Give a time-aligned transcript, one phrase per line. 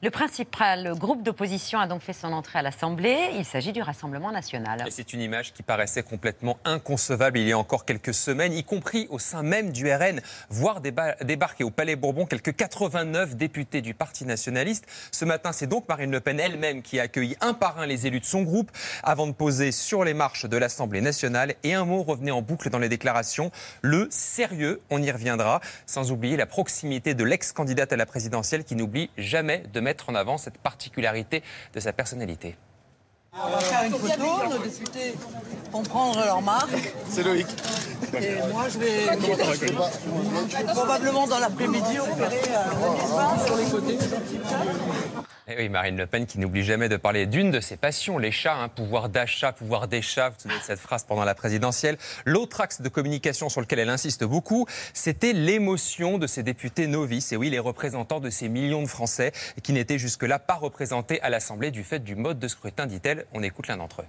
[0.00, 3.30] Le principal groupe d'opposition a donc fait son entrée à l'Assemblée.
[3.36, 4.84] Il s'agit du Rassemblement national.
[4.90, 9.08] C'est une image qui paraissait complètement inconcevable il y a encore quelques semaines, y compris
[9.10, 14.24] au sein même du RN, voir débarquer au Palais Bourbon quelques 89 députés du Parti
[14.24, 14.86] nationaliste.
[15.10, 18.06] Ce matin, c'est donc Marine Le Pen elle-même qui a accueilli un par un les
[18.06, 18.70] élus de son groupe
[19.02, 21.56] avant de poser sur les marches de l'Assemblée nationale.
[21.64, 23.50] Et un mot revenait en boucle dans les déclarations,
[23.82, 28.76] le sérieux, on y reviendra, sans oublier la proximité de l'ex-candidate à la présidentielle qui
[28.76, 31.42] n'oublie jamais de mettre en avant cette particularité
[31.74, 32.56] de sa personnalité.
[33.32, 35.14] On va faire une photo, nos députés
[35.70, 36.92] vont prendre leur marque.
[37.08, 37.46] C'est Loïc.
[38.14, 39.06] Et moi, je vais,
[40.74, 43.98] probablement dans l'après-midi opérer euh, sur les côtés.
[45.50, 48.30] Eh oui, Marine Le Pen qui n'oublie jamais de parler d'une de ses passions, les
[48.30, 51.96] chats, hein, pouvoir d'achat, pouvoir des chats, vous souvenez de cette phrase pendant la présidentielle.
[52.26, 57.32] L'autre axe de communication sur lequel elle insiste beaucoup, c'était l'émotion de ces députés novices,
[57.32, 61.30] et oui, les représentants de ces millions de Français qui n'étaient jusque-là pas représentés à
[61.30, 63.24] l'Assemblée du fait du mode de scrutin, dit-elle.
[63.32, 64.06] On écoute l'un d'entre eux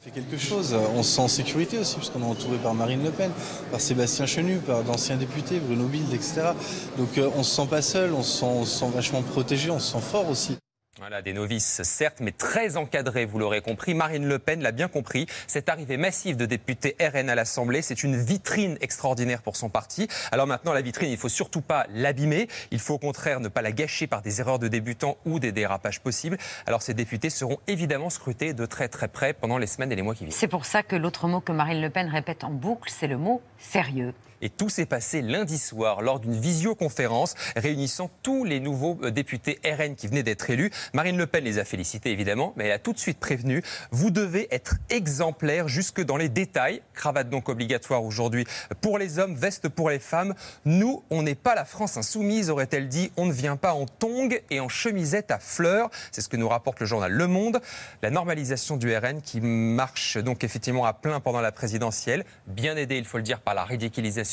[0.00, 0.74] fait quelque chose.
[0.94, 3.30] On se sent en sécurité aussi, puisqu'on est entouré par Marine Le Pen,
[3.70, 6.52] par Sébastien Chenu, par d'anciens députés, Bruno Bild, etc.
[6.96, 9.78] Donc euh, on se sent pas seul, on se on se sent vachement protégé, on
[9.78, 10.56] se sent fort aussi.
[10.98, 13.94] Voilà, des novices, certes, mais très encadrés, vous l'aurez compris.
[13.94, 15.26] Marine Le Pen l'a bien compris.
[15.46, 20.08] Cette arrivée massive de députés RN à l'Assemblée, c'est une vitrine extraordinaire pour son parti.
[20.30, 22.48] Alors maintenant, la vitrine, il ne faut surtout pas l'abîmer.
[22.70, 25.52] Il faut au contraire ne pas la gâcher par des erreurs de débutants ou des
[25.52, 26.36] dérapages possibles.
[26.66, 30.02] Alors ces députés seront évidemment scrutés de très très près pendant les semaines et les
[30.02, 30.36] mois qui viennent.
[30.36, 33.16] C'est pour ça que l'autre mot que Marine Le Pen répète en boucle, c'est le
[33.16, 34.12] mot sérieux.
[34.42, 39.58] Et tout s'est passé lundi soir lors d'une visioconférence réunissant tous les nouveaux euh, députés
[39.64, 40.70] RN qui venaient d'être élus.
[40.92, 44.10] Marine Le Pen les a félicités évidemment, mais elle a tout de suite prévenu vous
[44.10, 46.82] devez être exemplaire jusque dans les détails.
[46.94, 48.44] Cravate donc obligatoire aujourd'hui
[48.80, 50.34] pour les hommes, veste pour les femmes.
[50.64, 53.10] Nous, on n'est pas la France insoumise, aurait-elle dit.
[53.16, 55.90] On ne vient pas en tongs et en chemisette à fleurs.
[56.12, 57.60] C'est ce que nous rapporte le journal Le Monde.
[58.02, 62.96] La normalisation du RN qui marche donc effectivement à plein pendant la présidentielle, bien aidée,
[62.96, 64.29] il faut le dire, par la ridiculisation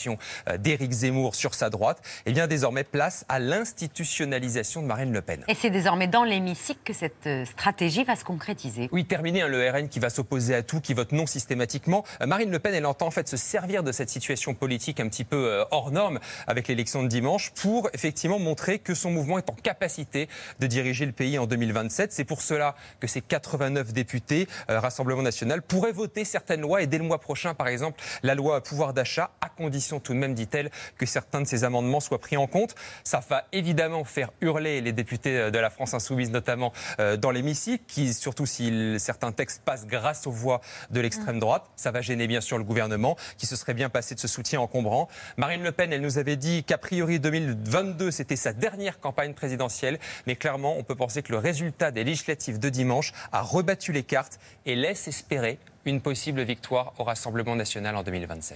[0.48, 5.12] euh, d'Éric Zemmour sur sa droite, et eh bien désormais place à l'institutionnalisation de Marine
[5.12, 5.44] Le Pen.
[5.48, 8.90] Et c'est désormais dans l'hémicycle que cette euh, stratégie va se concrétiser.
[8.92, 12.04] Oui, terminé, hein, le RN qui va s'opposer à tout, qui vote non systématiquement.
[12.22, 15.08] Euh, Marine Le Pen, elle entend en fait se servir de cette situation politique un
[15.08, 19.50] petit peu hors norme avec l'élection de dimanche pour effectivement montrer que son mouvement est
[19.50, 20.28] en capacité
[20.60, 22.12] de diriger le pays en 2027.
[22.12, 26.98] C'est pour cela que ces 89 députés Rassemblement national pourraient voter certaines lois et dès
[26.98, 30.70] le mois prochain, par exemple, la loi pouvoir d'achat à condition tout de même, dit-elle,
[30.98, 32.76] que certains de ces amendements soient pris en compte.
[33.04, 37.32] Ça va évidemment faire hurler les députés euh, de la France insoumise, notamment euh, dans
[37.32, 40.62] l'hémicycle, surtout si certains textes passent grâce aux voix
[40.92, 44.16] de l'extrême droite, ça va gêner bien sûr le gouvernement, qui se serait bien passé
[44.16, 45.08] de ce soutien encombrant.
[45.38, 50.00] Marine Le Pen, elle nous avait dit qu'a priori 2022, c'était sa dernière campagne présidentielle,
[50.26, 54.04] mais clairement, on peut penser que le résultat des législatives de dimanche a rebattu les
[54.04, 58.56] cartes et laisse espérer une possible victoire au Rassemblement national en 2027.